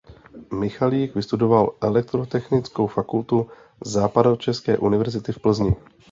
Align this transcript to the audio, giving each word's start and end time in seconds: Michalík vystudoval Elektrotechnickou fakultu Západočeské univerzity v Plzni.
Michalík 0.53 1.13
vystudoval 1.15 1.75
Elektrotechnickou 1.81 2.87
fakultu 2.87 3.49
Západočeské 3.85 4.77
univerzity 4.77 5.31
v 5.31 5.39
Plzni. 5.39 5.75